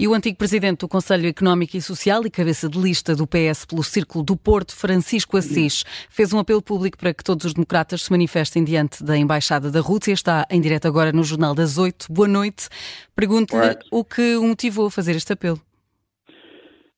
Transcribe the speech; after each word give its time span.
E 0.00 0.08
o 0.08 0.14
antigo 0.14 0.38
presidente 0.38 0.78
do 0.78 0.88
Conselho 0.88 1.28
Económico 1.28 1.76
e 1.76 1.80
Social 1.82 2.24
e 2.24 2.30
cabeça 2.30 2.70
de 2.70 2.80
lista 2.80 3.14
do 3.14 3.26
PS 3.26 3.66
pelo 3.66 3.82
Círculo 3.82 4.24
do 4.24 4.34
Porto, 4.34 4.74
Francisco 4.74 5.36
Assis, 5.36 5.84
fez 6.08 6.32
um 6.32 6.38
apelo 6.38 6.62
público 6.62 6.96
para 6.96 7.12
que 7.12 7.22
todos 7.22 7.44
os 7.44 7.52
democratas 7.52 8.04
se 8.04 8.10
manifestem 8.10 8.64
diante 8.64 9.04
da 9.04 9.14
Embaixada 9.14 9.70
da 9.70 9.80
Rússia. 9.80 10.14
Está 10.14 10.46
em 10.50 10.58
direto 10.58 10.88
agora 10.88 11.12
no 11.12 11.22
Jornal 11.22 11.54
das 11.54 11.76
Oito. 11.76 12.06
Boa 12.10 12.26
noite. 12.26 12.70
Pergunto-lhe 13.14 13.76
o 13.92 14.02
que 14.02 14.36
o 14.36 14.44
motivou 14.44 14.86
a 14.86 14.90
fazer 14.90 15.16
este 15.16 15.34
apelo. 15.34 15.60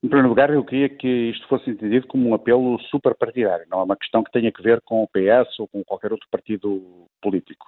Em 0.00 0.06
primeiro 0.06 0.28
lugar, 0.28 0.50
eu 0.50 0.62
queria 0.62 0.88
que 0.88 1.32
isto 1.32 1.48
fosse 1.48 1.70
entendido 1.70 2.06
como 2.06 2.28
um 2.28 2.34
apelo 2.34 2.78
superpartidário, 2.82 3.66
não 3.68 3.80
é 3.80 3.82
uma 3.82 3.96
questão 3.96 4.22
que 4.22 4.30
tenha 4.30 4.52
que 4.52 4.62
ver 4.62 4.80
com 4.84 5.02
o 5.02 5.08
PS 5.08 5.58
ou 5.58 5.66
com 5.66 5.82
qualquer 5.82 6.12
outro 6.12 6.28
partido 6.30 6.80
político. 7.20 7.66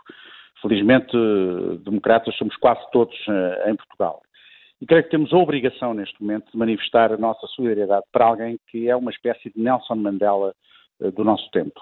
Felizmente, 0.63 1.11
democratas 1.85 2.37
somos 2.37 2.57
quase 2.57 2.81
todos 2.93 3.17
uh, 3.27 3.69
em 3.69 3.75
Portugal. 3.75 4.23
E 4.81 4.87
creio 4.87 5.05
que 5.05 5.11
temos 5.11 5.33
a 5.33 5.37
obrigação, 5.37 5.95
neste 5.95 6.21
momento, 6.21 6.51
de 6.51 6.59
manifestar 6.59 7.13
a 7.13 7.17
nossa 7.17 7.47
solidariedade 7.49 8.05
para 8.13 8.27
alguém 8.27 8.59
que 8.69 8.89
é 8.89 8.97
uma 8.97 9.11
espécie 9.11 9.51
de 9.51 9.61
Nelson 9.61 9.95
Mandela 9.95 10.55
uh, 11.01 11.13
do 11.13 11.25
nosso 11.25 11.49
tempo. 11.51 11.81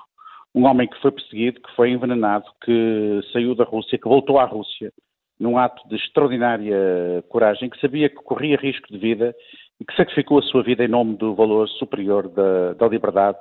Um 0.55 0.67
homem 0.67 0.87
que 0.87 1.01
foi 1.01 1.11
perseguido, 1.11 1.61
que 1.61 1.75
foi 1.75 1.91
envenenado, 1.91 2.45
que 2.63 3.21
saiu 3.33 3.55
da 3.55 3.65
Rússia, 3.65 3.99
que 3.99 4.09
voltou 4.09 4.39
à 4.39 4.45
Rússia, 4.45 4.93
num 5.41 5.57
ato 5.57 5.89
de 5.89 5.97
extraordinária 5.97 7.25
coragem, 7.29 7.71
que 7.71 7.81
sabia 7.81 8.09
que 8.09 8.17
corria 8.17 8.57
risco 8.57 8.87
de 8.93 8.99
vida 8.99 9.35
e 9.81 9.85
que 9.85 9.97
sacrificou 9.97 10.39
a 10.39 10.43
sua 10.43 10.63
vida 10.63 10.85
em 10.85 10.89
nome 10.89 11.17
do 11.17 11.35
valor 11.35 11.69
superior 11.71 12.29
da, 12.29 12.75
da 12.75 12.87
liberdade 12.87 13.39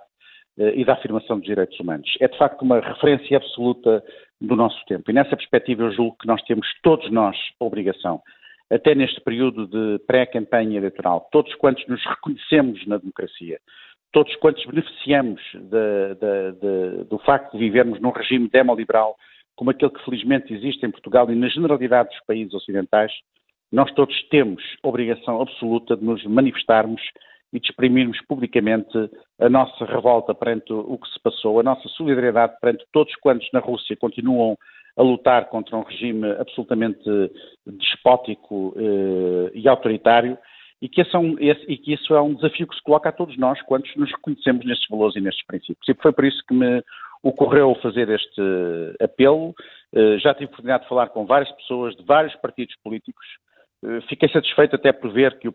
uh, 0.57 0.69
e 0.73 0.85
da 0.85 0.93
afirmação 0.93 1.37
dos 1.37 1.45
direitos 1.45 1.77
humanos. 1.79 2.09
É 2.21 2.29
de 2.29 2.37
facto 2.37 2.61
uma 2.61 2.79
referência 2.79 3.37
absoluta 3.37 4.01
do 4.39 4.55
nosso 4.55 4.83
tempo. 4.85 5.11
E 5.11 5.13
nessa 5.13 5.35
perspectiva 5.35 5.83
eu 5.83 5.91
julgo 5.91 6.17
que 6.17 6.27
nós 6.27 6.41
temos 6.43 6.65
todos 6.81 7.11
nós 7.11 7.35
a 7.59 7.65
obrigação 7.65 8.21
até 8.71 8.95
neste 8.95 9.19
período 9.21 9.67
de 9.67 9.99
pré-campanha 10.05 10.77
eleitoral, 10.77 11.27
todos 11.31 11.53
quantos 11.55 11.85
nos 11.87 12.03
reconhecemos 12.05 12.85
na 12.87 12.97
democracia, 12.97 13.59
todos 14.13 14.35
quantos 14.37 14.65
beneficiamos 14.65 15.41
de, 15.53 16.15
de, 16.15 16.51
de, 16.59 17.03
do 17.05 17.19
facto 17.19 17.53
de 17.53 17.59
vivermos 17.59 17.99
num 17.99 18.11
regime 18.11 18.47
demoliberal 18.49 19.15
como 19.55 19.69
aquele 19.69 19.91
que 19.91 20.03
felizmente 20.03 20.53
existe 20.53 20.85
em 20.85 20.91
Portugal 20.91 21.29
e 21.29 21.35
na 21.35 21.47
generalidade 21.47 22.09
dos 22.09 22.25
países 22.25 22.53
ocidentais, 22.53 23.11
nós 23.71 23.91
todos 23.93 24.15
temos 24.29 24.63
obrigação 24.81 25.41
absoluta 25.41 25.95
de 25.95 26.03
nos 26.03 26.23
manifestarmos 26.25 27.01
e 27.53 27.59
de 27.59 27.67
exprimirmos 27.67 28.19
publicamente 28.27 28.91
a 29.39 29.49
nossa 29.49 29.85
revolta 29.85 30.33
perante 30.33 30.71
o 30.73 30.97
que 30.97 31.07
se 31.09 31.19
passou, 31.21 31.59
a 31.59 31.63
nossa 31.63 31.87
solidariedade 31.89 32.55
perante 32.59 32.85
todos 32.91 33.13
quantos 33.17 33.47
na 33.53 33.59
Rússia 33.59 33.95
continuam 33.97 34.57
a 34.97 35.01
lutar 35.01 35.49
contra 35.49 35.77
um 35.77 35.83
regime 35.83 36.29
absolutamente 36.31 37.03
despótico 37.65 38.73
eh, 38.75 39.51
e 39.53 39.67
autoritário 39.67 40.37
e 40.81 40.89
que, 40.89 41.01
é 41.01 41.17
um, 41.17 41.37
esse, 41.39 41.63
e 41.71 41.77
que, 41.77 41.93
isso 41.93 42.13
é 42.15 42.21
um 42.21 42.33
desafio 42.33 42.67
que 42.67 42.75
se 42.75 42.81
coloca 42.81 43.09
a 43.09 43.11
todos 43.11 43.37
nós 43.37 43.61
quantos 43.61 43.95
nos 43.95 44.11
reconhecemos 44.11 44.65
nestes 44.65 44.87
valores 44.89 45.15
e 45.15 45.21
nestes 45.21 45.45
princípios. 45.45 45.87
E 45.87 45.93
foi 46.01 46.11
por 46.11 46.25
isso 46.25 46.43
que 46.47 46.55
me 46.55 46.83
ocorreu 47.21 47.75
fazer 47.83 48.09
este 48.09 48.41
apelo. 48.99 49.53
Eh, 49.93 50.17
já 50.17 50.33
tive 50.33 50.45
oportunidade 50.45 50.83
de 50.83 50.89
falar 50.89 51.09
com 51.09 51.25
várias 51.25 51.51
pessoas 51.51 51.95
de 51.95 52.03
vários 52.03 52.35
partidos 52.37 52.75
políticos 52.83 53.25
eh, 53.27 53.50
fiquei 54.07 54.29
satisfeito 54.29 54.75
até 54.75 54.91
por 54.91 55.11
ver 55.11 55.39
que 55.39 55.47
o, 55.47 55.53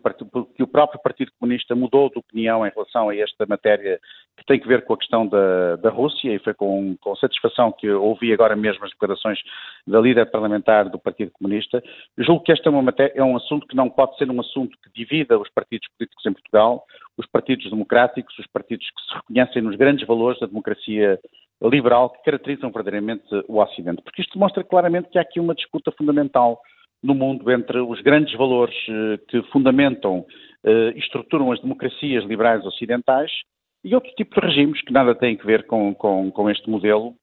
que 0.53 0.63
o, 0.63 0.67
próprio 0.67 1.01
Partido 1.01 1.31
Comunista 1.39 1.73
mudou 1.73 2.09
de 2.09 2.19
opinião 2.19 2.67
em 2.67 2.69
relação 2.69 3.07
a 3.07 3.15
esta 3.15 3.45
matéria 3.45 3.99
que 4.35 4.45
tem 4.45 4.59
que 4.59 4.67
ver 4.67 4.83
com 4.83 4.93
a 4.93 4.97
questão 4.97 5.25
da, 5.25 5.77
da 5.77 5.89
Rússia 5.89 6.33
e 6.33 6.39
foi 6.39 6.53
com, 6.53 6.97
com, 6.99 7.15
satisfação 7.15 7.71
que 7.71 7.89
ouvi 7.89 8.33
agora 8.33 8.55
mesmo 8.55 8.83
as 8.83 8.91
declarações 8.91 9.39
da 9.87 10.01
líder 10.01 10.29
parlamentar 10.29 10.89
do 10.89 10.99
Partido 10.99 11.31
Comunista. 11.31 11.81
Julgo 12.17 12.43
que 12.43 12.51
este 12.51 12.67
é, 12.67 12.71
matéria, 12.71 13.13
é, 13.15 13.23
um 13.23 13.37
assunto 13.37 13.65
que 13.65 13.75
não 13.75 13.89
pode 13.89 14.17
ser 14.17 14.29
um 14.29 14.41
assunto 14.41 14.77
que 14.83 14.89
divida 14.93 15.39
os 15.39 15.49
partidos 15.49 15.87
políticos 15.97 16.25
em 16.25 16.33
Portugal, 16.33 16.83
os 17.17 17.25
partidos 17.27 17.69
democráticos, 17.69 18.37
os 18.37 18.47
partidos 18.47 18.85
que 18.91 19.01
se 19.03 19.15
reconhecem 19.15 19.61
nos 19.61 19.77
grandes 19.77 20.05
valores 20.05 20.39
da 20.39 20.47
democracia 20.47 21.17
liberal 21.61 22.09
que 22.09 22.23
caracterizam 22.23 22.71
verdadeiramente 22.71 23.23
o 23.47 23.59
Ocidente, 23.61 24.01
porque 24.03 24.21
isto 24.21 24.37
mostra 24.37 24.63
claramente 24.63 25.09
que 25.09 25.17
há 25.17 25.21
aqui 25.21 25.39
uma 25.39 25.55
disputa 25.55 25.91
fundamental 25.91 26.61
no 27.03 27.13
mundo 27.13 27.49
entre 27.51 27.79
os 27.79 28.01
grandes 28.01 28.35
valores 28.37 28.75
eh, 28.89 29.17
que 29.27 29.41
fundamentam 29.51 30.25
eh, 30.63 30.93
e 30.95 30.99
estruturam 30.99 31.51
as 31.51 31.61
democracias 31.61 32.23
liberais 32.25 32.65
ocidentais 32.65 33.31
e 33.83 33.93
outro 33.93 34.11
tipo 34.15 34.39
de 34.39 34.47
regimes 34.47 34.81
que 34.81 34.91
nada 34.91 35.15
têm 35.15 35.37
a 35.39 35.45
ver 35.45 35.65
com, 35.67 35.93
com, 35.93 36.31
com 36.31 36.49
este 36.49 36.69
modelo 36.69 37.15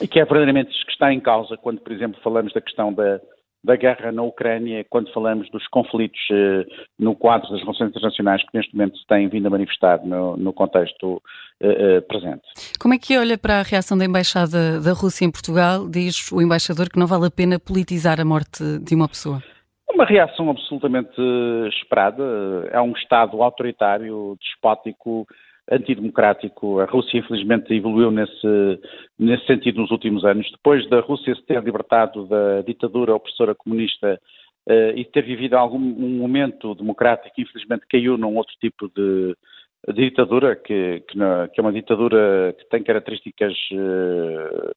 e 0.00 0.06
que 0.06 0.20
é 0.20 0.24
verdadeiramente 0.24 0.70
isso 0.70 0.84
que 0.84 0.92
está 0.92 1.12
em 1.12 1.20
causa 1.20 1.56
quando, 1.56 1.80
por 1.80 1.92
exemplo, 1.92 2.20
falamos 2.22 2.52
da 2.52 2.60
questão 2.60 2.92
da, 2.92 3.20
da 3.62 3.76
guerra 3.76 4.12
na 4.12 4.22
Ucrânia, 4.22 4.84
quando 4.88 5.12
falamos 5.12 5.50
dos 5.50 5.66
conflitos 5.68 6.20
eh, 6.30 6.64
no 6.98 7.14
quadro 7.14 7.50
das 7.50 7.60
relações 7.60 7.90
internacionais 7.90 8.42
que 8.42 8.56
neste 8.56 8.74
momento 8.74 8.96
se 8.96 9.06
têm 9.06 9.28
vindo 9.28 9.46
a 9.46 9.50
manifestar 9.50 10.04
no, 10.04 10.36
no 10.36 10.52
contexto 10.52 11.20
eh, 11.60 11.96
eh, 11.96 12.00
presente. 12.02 12.42
Como 12.78 12.94
é 12.94 12.98
que 12.98 13.18
olha 13.18 13.36
para 13.36 13.60
a 13.60 13.62
reação 13.62 13.98
da 13.98 14.04
Embaixada 14.04 14.80
da 14.80 14.92
Rússia 14.92 15.24
em 15.24 15.30
Portugal? 15.30 15.88
Diz 15.88 16.30
o 16.30 16.40
embaixador 16.40 16.88
que 16.88 16.98
não 16.98 17.06
vale 17.06 17.26
a 17.26 17.30
pena 17.30 17.58
politizar 17.58 18.20
a 18.20 18.24
morte 18.24 18.62
de 18.78 18.94
uma 18.94 19.08
pessoa. 19.08 19.42
Uma 19.92 20.04
reação 20.04 20.48
absolutamente 20.50 21.20
esperada. 21.68 22.22
É 22.70 22.80
um 22.80 22.92
Estado 22.92 23.42
autoritário, 23.42 24.36
despótico, 24.40 25.26
antidemocrático. 25.70 26.80
A 26.80 26.84
Rússia, 26.84 27.18
infelizmente, 27.18 27.72
evoluiu 27.74 28.10
nesse, 28.10 28.80
nesse 29.18 29.46
sentido 29.46 29.80
nos 29.80 29.90
últimos 29.90 30.24
anos. 30.24 30.50
Depois 30.50 30.88
da 30.88 31.00
Rússia 31.00 31.34
se 31.34 31.42
ter 31.44 31.62
libertado 31.62 32.26
da 32.26 32.62
ditadura 32.62 33.14
opressora 33.14 33.54
comunista 33.54 34.18
uh, 34.68 34.96
e 34.96 35.04
ter 35.04 35.22
vivido 35.22 35.54
algum 35.54 35.78
um 35.78 36.18
momento 36.18 36.74
democrático, 36.74 37.40
infelizmente 37.40 37.86
caiu 37.88 38.16
num 38.16 38.36
outro 38.36 38.54
tipo 38.60 38.88
de, 38.88 39.36
de 39.88 40.10
ditadura, 40.10 40.56
que, 40.56 41.00
que, 41.08 41.18
que, 41.18 41.60
é 41.60 41.62
uma 41.62 41.72
ditadura 41.72 42.54
que 42.58 42.68
tem 42.68 42.82
características 42.82 43.54
uh, 43.72 44.70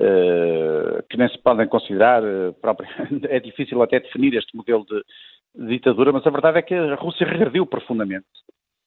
uh, 0.00 1.02
que 1.10 1.16
nem 1.16 1.28
se 1.28 1.38
podem 1.38 1.68
considerar. 1.68 2.22
É 3.28 3.40
difícil 3.40 3.82
até 3.82 4.00
definir 4.00 4.34
este 4.34 4.56
modelo 4.56 4.84
de, 4.84 5.02
de 5.64 5.68
ditadura, 5.68 6.12
mas 6.12 6.26
a 6.26 6.30
verdade 6.30 6.58
é 6.58 6.62
que 6.62 6.74
a 6.74 6.94
Rússia 6.94 7.26
regrediu 7.26 7.66
profundamente 7.66 8.26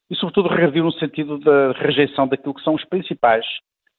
e, 0.09 0.15
sobretudo, 0.15 0.49
regrediu 0.49 0.83
no 0.83 0.93
sentido 0.93 1.37
da 1.39 1.71
rejeição 1.73 2.27
daquilo 2.27 2.53
que 2.53 2.63
são 2.63 2.73
os 2.73 2.83
principais, 2.85 3.45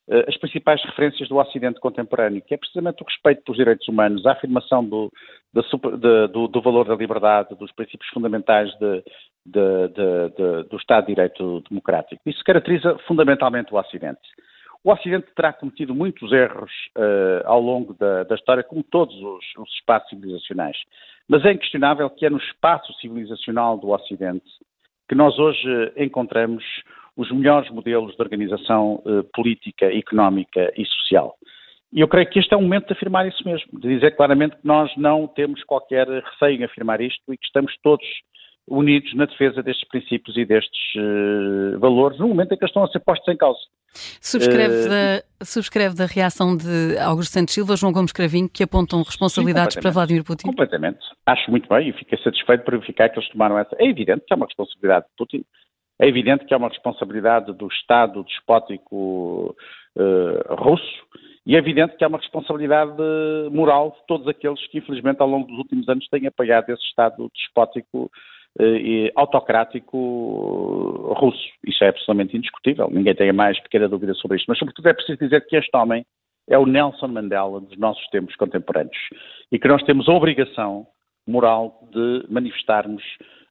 uh, 0.08 0.28
as 0.28 0.36
principais 0.36 0.82
referências 0.84 1.28
do 1.28 1.36
Ocidente 1.36 1.78
contemporâneo, 1.80 2.42
que 2.42 2.54
é 2.54 2.56
precisamente 2.56 3.02
o 3.02 3.06
respeito 3.06 3.42
pelos 3.44 3.58
direitos 3.58 3.86
humanos, 3.86 4.26
a 4.26 4.32
afirmação 4.32 4.84
do, 4.84 5.10
da, 5.52 5.62
de, 5.62 6.32
do, 6.32 6.48
do, 6.48 6.60
valor 6.60 6.86
da 6.86 6.96
liberdade, 6.96 7.54
dos 7.54 7.72
princípios 7.72 8.10
fundamentais 8.10 8.70
de, 8.78 9.04
de, 9.46 10.64
do 10.68 10.76
Estado 10.76 11.06
de 11.06 11.14
Direito 11.14 11.62
Democrático. 11.68 12.20
Isso 12.26 12.42
caracteriza 12.44 12.98
fundamentalmente 13.06 13.72
o 13.72 13.78
Ocidente. 13.78 14.20
O 14.82 14.90
Ocidente 14.90 15.26
terá 15.36 15.52
cometido 15.52 15.94
muitos 15.94 16.32
erros 16.32 16.72
uh, 16.96 17.44
ao 17.44 17.60
longo 17.60 17.92
da, 17.94 18.24
da, 18.24 18.34
história, 18.34 18.64
como 18.64 18.82
todos 18.82 19.14
os, 19.14 19.44
os, 19.58 19.70
espaços 19.74 20.08
civilizacionais. 20.08 20.76
Mas 21.28 21.44
é 21.44 21.52
inquestionável 21.52 22.08
que 22.08 22.24
é 22.24 22.30
no 22.30 22.38
espaço 22.38 22.92
civilizacional 22.94 23.76
do 23.76 23.90
Ocidente 23.90 24.50
que 25.10 25.14
nós 25.16 25.36
hoje 25.40 25.92
encontramos 25.96 26.62
os 27.16 27.32
melhores 27.32 27.68
modelos 27.72 28.14
de 28.14 28.22
organização 28.22 29.02
eh, 29.04 29.24
política, 29.34 29.86
económica 29.92 30.72
e 30.76 30.86
social. 30.86 31.34
E 31.92 31.98
eu 32.00 32.06
creio 32.06 32.30
que 32.30 32.38
este 32.38 32.54
é 32.54 32.56
o 32.56 32.62
momento 32.62 32.86
de 32.86 32.92
afirmar 32.92 33.26
isso 33.26 33.44
mesmo, 33.44 33.80
de 33.80 33.88
dizer 33.88 34.12
claramente 34.12 34.54
que 34.54 34.64
nós 34.64 34.88
não 34.96 35.26
temos 35.26 35.64
qualquer 35.64 36.06
receio 36.06 36.60
em 36.60 36.62
afirmar 36.62 37.00
isto 37.00 37.34
e 37.34 37.36
que 37.36 37.44
estamos 37.44 37.76
todos 37.82 38.06
unidos 38.70 39.12
na 39.14 39.26
defesa 39.26 39.62
destes 39.62 39.86
princípios 39.88 40.36
e 40.36 40.44
destes 40.44 40.94
uh, 40.96 41.78
valores 41.80 42.18
no 42.18 42.28
momento 42.28 42.54
em 42.54 42.56
que 42.56 42.64
estão 42.64 42.84
a 42.84 42.88
ser 42.88 43.00
postos 43.00 43.34
em 43.34 43.36
causa. 43.36 43.58
Subscreve, 44.20 44.86
uh, 44.86 44.88
da, 44.88 45.44
subscreve 45.44 45.96
da 45.96 46.06
reação 46.06 46.56
de 46.56 46.96
Augusto 46.98 47.32
Santos 47.32 47.52
Silva, 47.52 47.76
João 47.76 47.92
Gomes 47.92 48.12
Cravinho, 48.12 48.48
que 48.48 48.62
apontam 48.62 49.02
responsabilidades 49.02 49.74
sim, 49.74 49.80
para 49.80 49.90
Vladimir 49.90 50.24
Putin? 50.24 50.46
Completamente. 50.46 51.00
Acho 51.26 51.50
muito 51.50 51.68
bem 51.68 51.88
e 51.88 51.92
fiquei 51.92 52.16
satisfeito 52.18 52.64
por 52.64 52.74
verificar 52.74 53.08
que 53.08 53.18
eles 53.18 53.28
tomaram 53.30 53.58
essa. 53.58 53.74
É 53.78 53.86
evidente 53.86 54.22
que 54.26 54.32
é 54.32 54.36
uma 54.36 54.46
responsabilidade 54.46 55.06
de 55.06 55.12
Putin. 55.18 55.44
É 55.98 56.06
evidente 56.06 56.46
que 56.46 56.54
é 56.54 56.56
uma 56.56 56.68
responsabilidade 56.68 57.52
do 57.52 57.66
Estado 57.66 58.22
despótico 58.24 59.56
uh, 59.96 60.54
russo 60.54 61.10
e 61.44 61.56
é 61.56 61.58
evidente 61.58 61.96
que 61.96 62.04
é 62.04 62.06
uma 62.06 62.18
responsabilidade 62.18 62.92
moral 63.50 63.90
de 63.98 64.06
todos 64.06 64.28
aqueles 64.28 64.64
que, 64.68 64.78
infelizmente, 64.78 65.20
ao 65.20 65.28
longo 65.28 65.48
dos 65.48 65.58
últimos 65.58 65.88
anos 65.88 66.06
têm 66.08 66.26
apoiado 66.26 66.70
esse 66.70 66.82
Estado 66.84 67.28
despótico 67.34 68.10
autocrático 69.16 71.14
russo. 71.16 71.48
Isso 71.66 71.84
é 71.84 71.88
absolutamente 71.88 72.36
indiscutível. 72.36 72.90
Ninguém 72.90 73.14
tem 73.14 73.30
a 73.30 73.32
mais 73.32 73.58
pequena 73.60 73.88
dúvida 73.88 74.14
sobre 74.14 74.36
isto. 74.38 74.46
Mas, 74.48 74.58
sobretudo, 74.58 74.88
é 74.88 74.92
preciso 74.92 75.18
dizer 75.18 75.46
que 75.46 75.56
este 75.56 75.74
homem 75.76 76.04
é 76.48 76.58
o 76.58 76.66
Nelson 76.66 77.08
Mandela 77.08 77.60
dos 77.60 77.78
nossos 77.78 78.04
tempos 78.08 78.34
contemporâneos 78.36 78.96
e 79.52 79.58
que 79.58 79.68
nós 79.68 79.82
temos 79.84 80.08
a 80.08 80.12
obrigação 80.12 80.86
moral 81.26 81.88
de 81.92 82.24
manifestarmos 82.28 83.02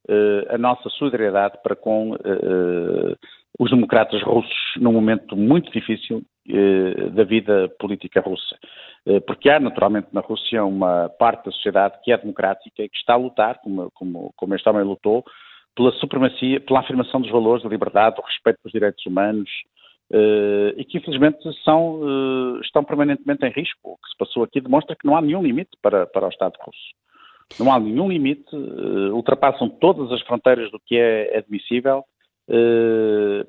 uh, 0.10 0.54
a 0.54 0.58
nossa 0.58 0.90
solidariedade 0.90 1.58
para 1.64 1.76
com 1.76 2.12
uh, 2.12 3.16
os 3.58 3.70
democratas 3.70 4.22
russos 4.22 4.74
num 4.78 4.92
momento 4.92 5.36
muito 5.36 5.72
difícil 5.72 6.24
da 7.14 7.24
vida 7.26 7.70
política 7.78 8.22
russa. 8.22 8.58
Eh, 9.10 9.20
porque 9.22 9.50
há 9.50 9.60
naturalmente 9.60 10.08
na 10.14 10.22
Rússia 10.22 10.64
uma 10.64 11.10
parte 11.10 11.46
da 11.46 11.52
sociedade 11.52 11.98
que 12.04 12.12
é 12.12 12.18
democrática 12.18 12.84
e 12.84 12.88
que 12.88 12.98
está 12.98 13.14
a 13.14 13.18
lutar, 13.18 13.60
como, 13.64 13.90
como, 13.96 14.32
como 14.38 14.54
este 14.54 14.70
homem 14.70 14.84
lutou, 14.84 15.26
pela 15.76 15.92
supremacia, 15.94 16.62
pela 16.62 16.82
afirmação 16.82 17.20
dos 17.20 17.32
valores 17.32 17.64
da 17.64 17.70
liberdade, 17.70 18.18
do 18.18 18.22
respeito 18.22 18.60
pelos 18.62 18.72
direitos 18.72 19.04
humanos, 19.08 19.50
uh, 20.12 20.78
e 20.78 20.86
que 20.86 21.00
infelizmente 21.00 21.40
são, 21.64 22.02
uh, 22.02 22.62
estão 22.62 22.84
permanentemente 22.84 23.44
em 23.44 23.50
risco. 23.50 23.80
O 23.94 23.98
que 23.98 24.10
se 24.12 24.18
passou 24.18 24.44
aqui 24.44 24.62
demonstra 24.62 24.96
que 24.96 25.08
não 25.08 25.18
há 25.18 25.22
nenhum 25.22 25.42
limite 25.42 25.72
para, 25.82 26.06
para 26.06 26.28
o 26.28 26.30
Estado 26.30 26.54
russo. 26.60 27.60
Não 27.60 27.74
há 27.74 27.80
nenhum 27.80 28.08
limite, 28.08 28.56
ultrapassam 29.12 29.70
todas 29.70 30.12
as 30.12 30.22
fronteiras 30.22 30.70
do 30.70 30.80
que 30.86 30.96
é 30.96 31.36
admissível, 31.36 32.04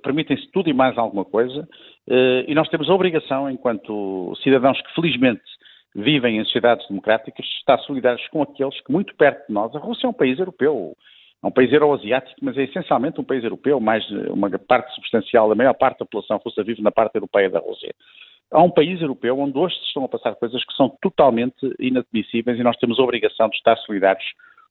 permitem-se 0.03 0.51
tudo 0.53 0.71
e 0.71 0.73
mais 0.73 0.97
alguma 0.97 1.23
coisa, 1.23 1.69
e 2.09 2.55
nós 2.55 2.69
temos 2.69 2.89
a 2.89 2.95
obrigação, 2.95 3.51
enquanto 3.51 4.35
cidadãos 4.43 4.81
que 4.81 4.95
felizmente 4.95 5.43
vivem 5.95 6.39
em 6.39 6.45
sociedades 6.45 6.87
democráticas, 6.89 7.45
de 7.45 7.53
estar 7.53 7.79
solidários 7.79 8.27
com 8.29 8.43
aqueles 8.43 8.81
que 8.83 8.93
muito 8.93 9.15
perto 9.17 9.47
de 9.47 9.53
nós, 9.53 9.75
a 9.75 9.79
Rússia 9.79 10.07
é 10.07 10.11
um 10.11 10.15
país 10.15 10.39
europeu, 10.39 10.97
é 11.43 11.47
um 11.47 11.51
país 11.51 11.73
euroasiático, 11.73 12.39
mas 12.43 12.57
é 12.57 12.65
essencialmente 12.65 13.21
um 13.21 13.25
país 13.25 13.43
europeu, 13.43 13.81
mais 13.81 14.09
uma 14.29 14.51
parte 14.59 14.95
substancial, 14.95 15.51
a 15.51 15.55
maior 15.55 15.75
parte 15.75 15.99
da 15.99 16.05
população 16.05 16.41
russa 16.45 16.63
vive 16.63 16.83
na 16.83 16.93
parte 16.93 17.17
europeia 17.17 17.51
da 17.51 17.59
Rússia. 17.59 17.95
Há 18.53 18.63
um 18.63 18.71
país 18.71 19.01
europeu 19.01 19.39
onde 19.39 19.57
hoje 19.57 19.77
se 19.77 19.87
estão 19.87 20.05
a 20.05 20.09
passar 20.09 20.35
coisas 20.35 20.65
que 20.65 20.75
são 20.75 20.91
totalmente 21.01 21.75
inadmissíveis 21.79 22.59
e 22.59 22.63
nós 22.63 22.77
temos 22.77 22.99
a 22.99 23.03
obrigação 23.03 23.49
de 23.49 23.57
estar 23.57 23.77
solidários 23.79 24.25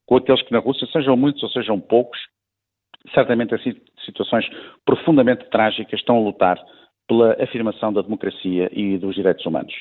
com 0.06 0.18
aqueles 0.18 0.42
que 0.42 0.52
na 0.52 0.60
Rússia, 0.60 0.88
sejam 0.92 1.16
muitos 1.16 1.42
ou 1.44 1.50
sejam 1.50 1.80
poucos, 1.80 2.20
certamente 3.14 3.54
em 3.56 3.82
situações 4.06 4.46
profundamente 4.86 5.50
trágicas, 5.50 6.00
estão 6.00 6.18
a 6.18 6.22
lutar 6.22 6.60
pela 7.10 7.36
afirmação 7.42 7.92
da 7.92 8.04
democracia 8.04 8.70
e 8.72 8.98
dos 9.00 9.16
direitos 9.16 9.44
humanos. 9.46 9.74